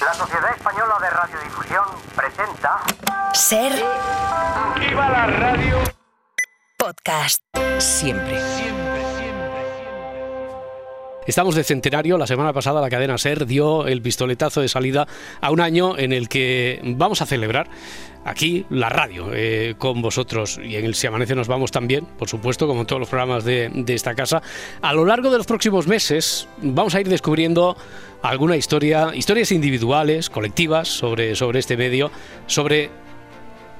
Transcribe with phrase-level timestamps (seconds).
[0.00, 2.80] La Sociedad Española de Radiodifusión presenta
[3.32, 3.72] Ser
[4.78, 5.78] ¡Viva la radio!
[6.78, 7.42] podcast.
[7.78, 8.75] Siempre.
[11.26, 12.18] Estamos de centenario.
[12.18, 15.08] La semana pasada la cadena SER dio el pistoletazo de salida
[15.40, 17.68] a un año en el que vamos a celebrar
[18.24, 22.28] aquí la radio eh, con vosotros y en el Si Amanece nos vamos también, por
[22.28, 24.40] supuesto, como en todos los programas de, de esta casa.
[24.80, 27.76] A lo largo de los próximos meses vamos a ir descubriendo
[28.22, 32.12] alguna historia, historias individuales, colectivas sobre, sobre este medio,
[32.46, 32.90] sobre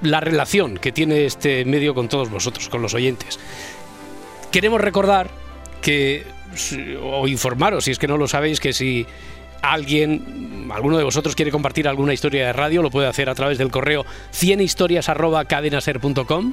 [0.02, 3.38] la relación que tiene este medio con todos vosotros, con los oyentes.
[4.51, 5.30] Queremos recordar
[5.80, 6.24] que,
[7.02, 9.06] o informaros, si es que no lo sabéis, que si
[9.62, 13.59] alguien, alguno de vosotros quiere compartir alguna historia de radio, lo puede hacer a través
[13.59, 16.52] del correo 100historias.cadenaser.com.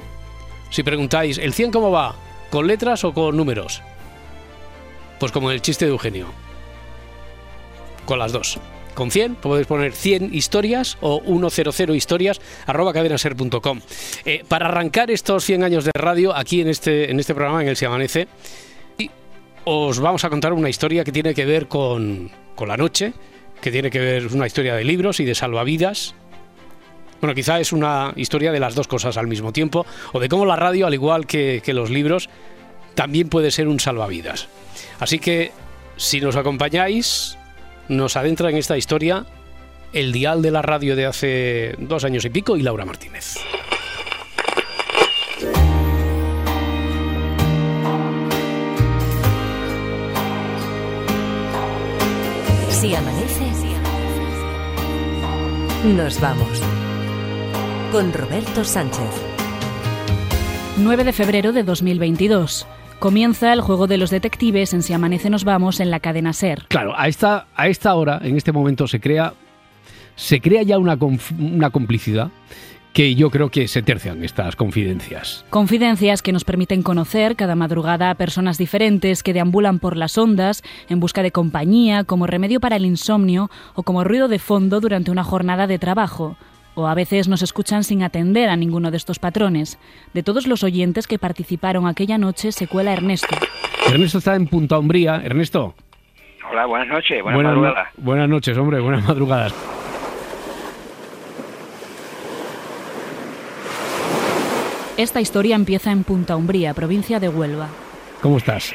[0.70, 2.14] Si preguntáis, ¿el 100 cómo va?
[2.50, 3.82] ¿Con letras o con números?
[5.20, 6.26] Pues como el chiste de Eugenio.
[8.06, 8.58] Con las dos.
[8.94, 13.80] Con 100 podéis poner 100 historias o 100 historias arroba cadenaser.com.
[14.24, 17.68] Eh, para arrancar estos 100 años de radio aquí en este, en este programa, en
[17.68, 18.28] el Se Amanece,
[19.64, 23.12] os vamos a contar una historia que tiene que ver con, con la noche,
[23.60, 26.14] que tiene que ver una historia de libros y de salvavidas.
[27.20, 30.44] Bueno, quizá es una historia de las dos cosas al mismo tiempo, o de cómo
[30.44, 32.28] la radio, al igual que, que los libros,
[32.94, 34.48] también puede ser un salvavidas.
[35.00, 35.52] Así que,
[35.96, 37.38] si nos acompañáis,
[37.88, 39.26] nos adentra en esta historia
[39.92, 43.36] el dial de la radio de hace dos años y pico y Laura Martínez.
[52.84, 53.46] Si amanece,
[55.96, 56.62] nos vamos.
[57.90, 59.08] Con Roberto Sánchez.
[60.76, 62.66] 9 de febrero de 2022.
[62.98, 66.66] Comienza el juego de los detectives en Si amanece nos vamos en la cadena Ser.
[66.68, 69.32] Claro, a esta, a esta hora, en este momento, se crea,
[70.14, 70.98] se crea ya una,
[71.38, 72.32] una complicidad
[72.94, 75.44] que yo creo que se tercian estas confidencias.
[75.50, 80.62] Confidencias que nos permiten conocer cada madrugada a personas diferentes que deambulan por las ondas
[80.88, 85.10] en busca de compañía, como remedio para el insomnio o como ruido de fondo durante
[85.10, 86.36] una jornada de trabajo.
[86.76, 89.78] O a veces nos escuchan sin atender a ninguno de estos patrones.
[90.12, 93.36] De todos los oyentes que participaron aquella noche se cuela Ernesto.
[93.92, 95.16] Ernesto está en Punta Umbría.
[95.24, 95.74] Ernesto,
[96.50, 97.88] Hola, buenas noches, buenas, buenas, no- madrugadas.
[97.96, 99.52] buenas noches, hombre, buenas madrugadas.
[104.96, 107.68] Esta historia empieza en Punta Umbría, provincia de Huelva.
[108.22, 108.74] ¿Cómo estás?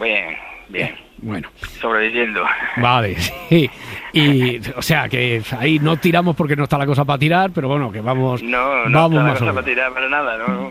[0.00, 0.36] Bien,
[0.68, 1.48] bien, Bueno,
[1.80, 2.42] sobreviviendo.
[2.76, 3.16] vale,
[3.48, 3.68] sí.
[4.12, 7.68] Y, o sea, que ahí no tiramos porque no está la cosa para tirar, pero
[7.68, 10.70] bueno, que vamos, No, no vamos está la más cosa para tirar para nada, ¿no?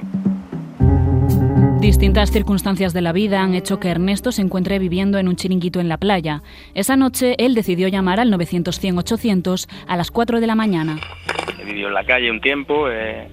[1.82, 5.80] Distintas circunstancias de la vida han hecho que Ernesto se encuentre viviendo en un chiringuito
[5.80, 6.42] en la playa.
[6.74, 10.98] Esa noche él decidió llamar al 900-100-800 a las 4 de la mañana.
[11.60, 13.28] He vivido en la calle un tiempo, he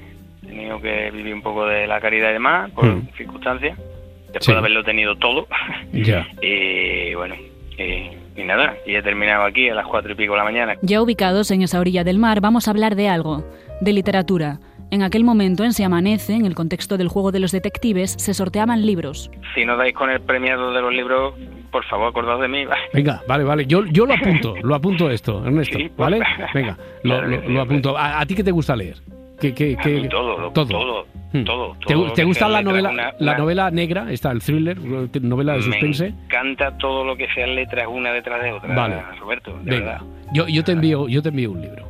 [0.54, 3.09] tenido que vivir un poco de la caridad y demás, por Mm.
[3.16, 3.78] circunstancias,
[4.26, 4.53] después Sí.
[4.53, 5.47] de haberlo tenido todo.
[5.92, 6.26] Ya.
[6.42, 7.34] y bueno,
[7.78, 10.75] y, y nada, y he terminado aquí a las cuatro y pico de la mañana.
[10.82, 13.44] Ya ubicados en esa orilla del mar, vamos a hablar de algo,
[13.81, 14.59] de literatura.
[14.91, 18.32] En aquel momento, en Se Amanece, en el contexto del juego de los detectives, se
[18.32, 19.28] sorteaban libros.
[19.54, 21.34] Si no dais con el premiado de los libros,
[21.72, 22.65] por favor, acordaos de mí.
[22.92, 23.66] Venga, vale, vale.
[23.66, 25.97] Yo, yo lo apunto, lo apunto esto, Ernesto, Sí, pues.
[25.97, 26.21] ¿vale?
[26.54, 27.97] Venga, lo, lo- lo apunto.
[27.98, 28.98] ¿A, a ti qué te gusta leer?
[29.41, 30.67] ¿Qué, qué, qué- todo, lo- todo.
[30.67, 31.45] todo, Hmm.
[31.45, 34.12] todo, ¿Te, todo te gusta la novela, una- la una- novela negra?
[34.12, 34.78] Está el thriller,
[35.22, 36.11] novela de suspense.
[36.12, 39.03] Me encanta todo lo que sean letras una detrás de otra, Vale.
[39.19, 39.53] Roberto.
[39.62, 40.00] de Venga, verdad.
[40.33, 41.89] yo, yo te envío, yo te envío un libro.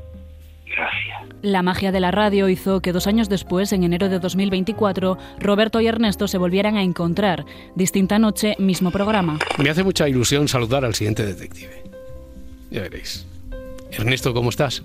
[0.66, 1.22] Gracias.
[1.42, 5.80] La magia de la radio hizo que dos años después, en enero de 2024, Roberto
[5.80, 7.44] y Ernesto se volvieran a encontrar.
[7.76, 9.38] Distinta noche, mismo programa.
[9.62, 11.82] Me hace mucha ilusión saludar al siguiente detective.
[12.70, 13.24] Ya veréis.
[13.92, 14.82] Ernesto, ¿cómo estás?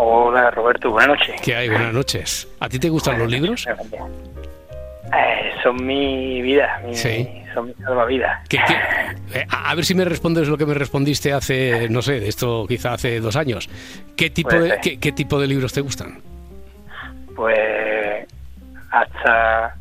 [0.00, 1.40] Hola Roberto, buenas noches.
[1.40, 1.68] ¿Qué hay?
[1.68, 2.48] Buenas noches.
[2.60, 3.66] ¿A ti te gustan los libros?
[3.66, 7.28] Eh, son mi vida, mi, Sí.
[7.52, 8.46] son mi salvavidas.
[8.48, 12.00] ¿Qué- qué- eh, a a ver si me respondes lo que me respondiste hace, no
[12.02, 13.68] sé, de esto quizá hace dos años.
[14.16, 16.20] ¿Qué tipo, Puede de, qué, qué tipo de libros te gustan?
[17.34, 17.58] Pues
[18.90, 19.74] hasta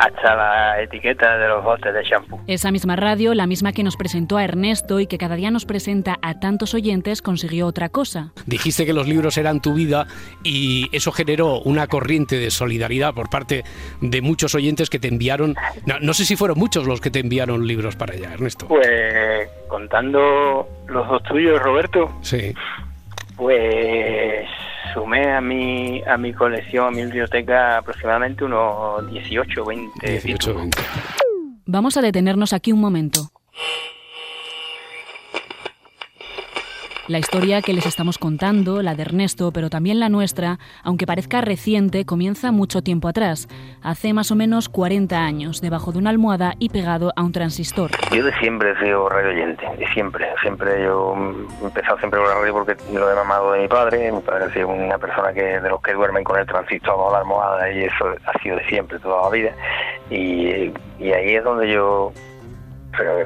[0.00, 2.40] hasta la etiqueta de los botes de champú.
[2.46, 5.66] Esa misma radio, la misma que nos presentó a Ernesto y que cada día nos
[5.66, 8.32] presenta a tantos oyentes, consiguió otra cosa.
[8.46, 10.06] Dijiste que los libros eran tu vida
[10.42, 13.62] y eso generó una corriente de solidaridad por parte
[14.00, 15.54] de muchos oyentes que te enviaron,
[15.84, 18.68] no, no sé si fueron muchos los que te enviaron libros para allá, Ernesto.
[18.68, 22.54] Pues contando los dos tuyos, Roberto, Sí.
[23.36, 24.46] pues
[24.92, 30.56] sumé a mi a mi colección, a mi biblioteca aproximadamente unos 18, 20 18, títulos.
[30.56, 30.78] 20.
[31.66, 33.30] Vamos a detenernos aquí un momento.
[37.10, 41.40] La historia que les estamos contando, la de Ernesto, pero también la nuestra, aunque parezca
[41.40, 43.48] reciente, comienza mucho tiempo atrás,
[43.82, 47.90] hace más o menos 40 años, debajo de una almohada y pegado a un transistor.
[48.14, 50.24] Yo de siempre he sido radio oyente, de siempre.
[50.40, 51.16] Siempre yo
[51.60, 54.12] he empezado siempre con la radio porque lo he mamado de mi padre.
[54.12, 57.10] Mi padre ha sido una persona que de los que duermen con el transistor bajo
[57.10, 59.50] la almohada y eso ha sido de siempre, toda la vida.
[60.10, 60.72] Y,
[61.12, 62.12] ahí es donde yo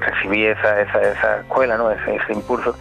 [0.01, 1.91] recibí esa, esa, esa escuela, ¿no?
[1.91, 2.75] ese impulso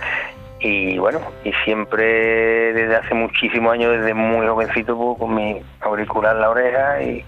[0.63, 6.35] y bueno, y siempre desde hace muchísimos años, desde muy jovencito, pues, con mi auricular
[6.35, 7.23] en la oreja y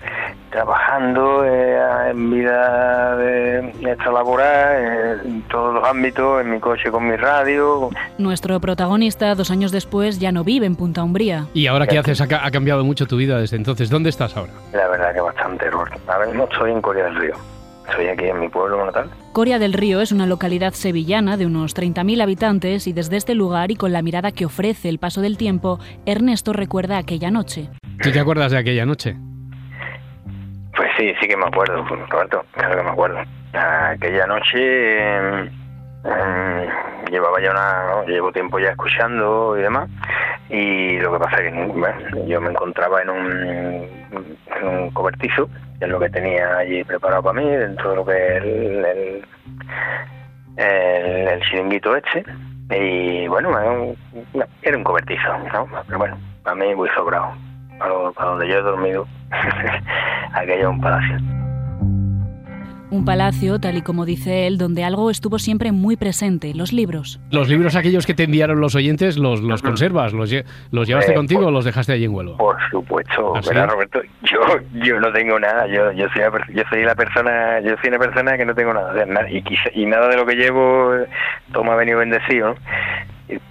[0.50, 3.60] trabajando eh, en vida de,
[3.92, 7.90] extralaboral, eh, en todos los ámbitos, en mi coche con mi radio.
[8.18, 11.48] Nuestro protagonista, dos años después, ya no vive en Punta Umbría.
[11.54, 12.22] ¿Y ahora qué haces?
[12.22, 13.90] Ha, ha cambiado mucho tu vida desde entonces.
[13.90, 14.54] ¿Dónde estás ahora?
[14.72, 16.00] La verdad que bastante, Roberto.
[16.08, 17.55] Ahora mismo estoy en Corea del Río.
[17.90, 19.10] Estoy aquí en mi pueblo natal.
[19.32, 23.72] Coria del Río es una localidad sevillana de unos 30.000 habitantes y desde este lugar
[23.72, 27.70] y con la mirada que ofrece el paso del tiempo, Ernesto recuerda aquella noche.
[28.02, 29.16] ¿Tú te acuerdas de aquella noche?
[30.76, 33.18] Pues sí, sí que me acuerdo, Roberto, claro que me acuerdo.
[33.54, 35.50] Aquella noche eh,
[36.06, 36.70] eh,
[37.12, 38.04] llevaba ya una, ¿no?
[38.06, 39.90] llevo tiempo ya escuchando y demás,
[40.50, 45.50] y lo que pasa es que yo me encontraba en un, en un cobertizo,
[45.80, 48.86] que es lo que tenía allí preparado para mí, dentro de lo que es el,
[48.86, 49.26] el,
[50.58, 52.24] el, el chiringuito este,
[52.70, 53.98] y bueno, era un,
[54.62, 55.68] era un cobertizo, ¿no?
[55.86, 57.34] Pero bueno, para mí muy sobrado,
[57.78, 59.08] para, para donde yo he dormido,
[60.34, 61.35] aquello es un palacio.
[62.96, 67.20] Un palacio, tal y como dice él, donde algo estuvo siempre muy presente, los libros.
[67.30, 70.14] ¿Los libros aquellos que te enviaron los oyentes los, los conservas?
[70.14, 70.34] ¿Los,
[70.72, 72.38] los llevaste Eh, contigo pues- o los dejaste allí en Huelva?
[72.38, 74.00] Por supuesto, ¿Ah, Roberto?
[74.24, 74.40] Yo,
[74.86, 78.00] yo no tengo nada, yo, yo soy, la yo soy la persona, yo soy una
[78.00, 80.36] persona que no tengo nada, o sea, na- y, quizá- y nada de lo que
[80.36, 80.92] llevo,
[81.52, 82.56] todo me ha venido bendecido,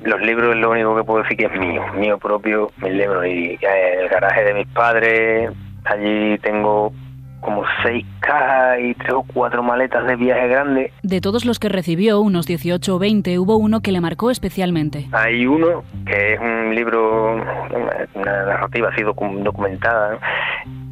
[0.04, 3.26] Los libros es lo único que puedo decir que es mío, mío propio, mis libros,
[3.26, 5.50] y eh, el garaje de mis padres,
[5.84, 6.92] allí tengo
[7.40, 10.92] como seis cajas y tres o cuatro maletas de viaje grande.
[11.02, 15.06] De todos los que recibió, unos 18 o 20, hubo uno que le marcó especialmente.
[15.12, 20.18] Hay uno que es un libro, una, narrativa así docu- documentada,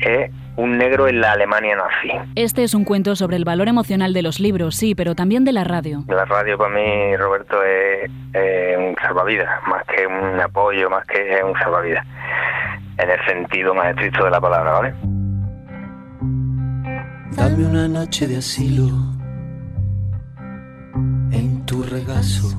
[0.00, 2.10] es un negro en la Alemania nazi.
[2.34, 5.52] Este es un cuento sobre el valor emocional de los libros, sí, pero también de
[5.52, 6.04] la radio.
[6.08, 11.40] La radio para mí, Roberto, es, es un salvavidas, más que un apoyo, más que
[11.42, 12.04] un salvavidas,
[12.98, 14.94] en el sentido más estricto de la palabra, ¿vale?
[17.36, 18.88] Dame una noche de asilo
[21.30, 22.52] en tu regazo.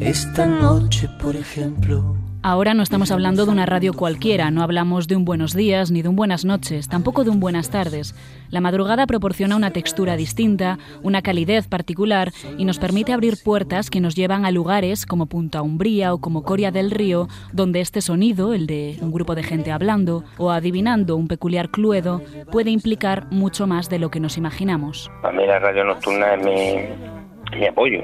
[0.00, 5.16] Esta noche, por ejemplo, Ahora no estamos hablando de una radio cualquiera, no hablamos de
[5.16, 8.14] un buenos días ni de un buenas noches, tampoco de un buenas tardes.
[8.50, 14.02] La madrugada proporciona una textura distinta, una calidez particular y nos permite abrir puertas que
[14.02, 18.52] nos llevan a lugares como Punta Umbría o como Coria del Río, donde este sonido,
[18.52, 22.20] el de un grupo de gente hablando o adivinando un peculiar cluedo,
[22.52, 25.10] puede implicar mucho más de lo que nos imaginamos.
[25.22, 28.02] Para mí la radio nocturna es mi, mi apoyo,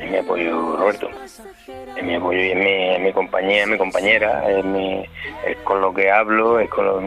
[0.00, 1.08] es mi apoyo, Roberto.
[1.98, 5.04] Es mi apoyo y es mi, es mi compañía, es mi compañera, es, mi,
[5.44, 7.00] es con lo que hablo, es con lo,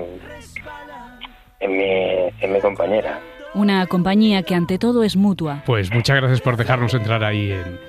[1.59, 3.19] es mi, es mi compañera.
[3.53, 5.63] Una compañía que ante todo es mutua.
[5.65, 7.79] Pues muchas gracias por dejarnos entrar ahí en,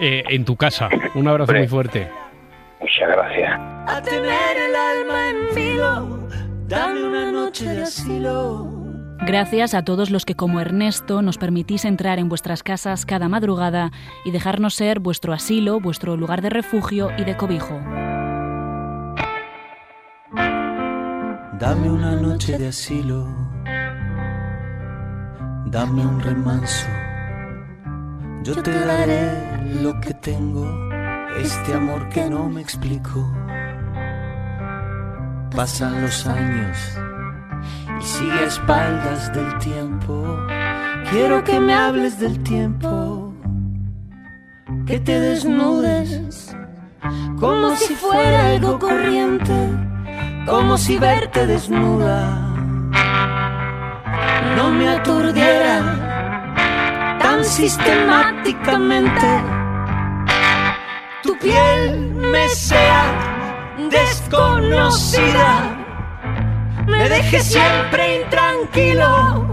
[0.00, 0.88] eh, en tu casa.
[1.14, 2.08] Un abrazo muy fuerte.
[2.80, 3.60] Muchas gracias.
[3.86, 6.28] a tener el alma en filo,
[6.66, 8.77] dame una noche de asilo.
[9.28, 13.92] Gracias a todos los que como Ernesto nos permitís entrar en vuestras casas cada madrugada
[14.24, 17.78] y dejarnos ser vuestro asilo, vuestro lugar de refugio y de cobijo.
[21.58, 23.26] Dame una noche de asilo,
[25.66, 26.86] dame un remanso.
[28.44, 30.64] Yo te daré lo que tengo,
[31.36, 33.30] este amor que no me explico.
[35.54, 36.98] Pasan los años
[38.00, 40.36] y sigue a espaldas del tiempo.
[41.10, 43.32] Quiero que me hables del tiempo,
[44.86, 46.54] que te desnudes
[47.38, 49.54] como si fuera algo corriente
[50.46, 52.48] como si verte desnuda
[54.56, 59.42] no me aturdiera tan sistemáticamente.
[61.22, 63.04] Tu piel me sea
[63.90, 65.77] desconocida,
[66.88, 69.46] me deje siempre intranquilo.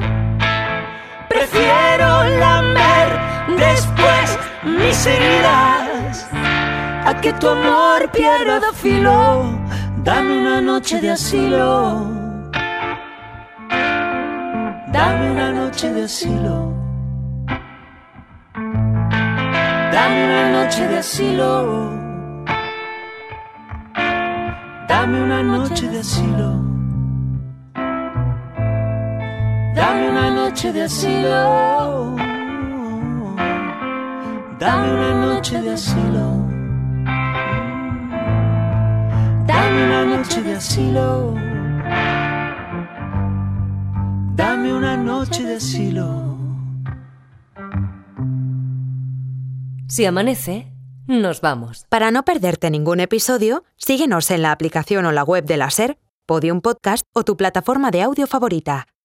[1.30, 3.10] Prefiero lamer
[3.58, 6.27] después mis heridas
[7.06, 9.44] a que tu amor pierda filo.
[10.04, 12.06] Dame una noche de asilo.
[14.92, 16.74] Dame una noche de asilo.
[19.92, 21.92] Dame una noche noche de asilo.
[24.88, 26.75] Dame una noche de asilo.
[30.56, 32.16] Noche de asilo.
[34.58, 36.48] Dame una noche de asilo.
[39.46, 41.34] Dame una noche de asilo.
[44.36, 46.38] Dame una noche de asilo.
[49.90, 50.72] Si amanece,
[51.06, 51.86] nos vamos.
[51.90, 55.98] Para no perderte ningún episodio, síguenos en la aplicación o la web de la SER,
[56.26, 58.88] Podium Podcast o tu plataforma de audio favorita.